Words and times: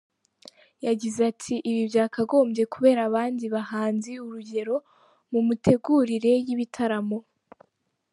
Yagize 0.87 1.19
ati 1.31 1.53
:’’Ibi 1.69 1.83
byakagombye 1.89 2.63
kubera 2.73 2.99
abandi 3.09 3.45
bahanzi 3.55 4.11
urugero 4.23 4.75
mu 5.31 5.39
mitegurire 5.47 6.31
y’ibitaramo’’. 6.45 7.19